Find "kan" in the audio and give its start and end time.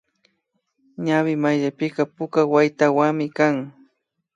3.37-3.55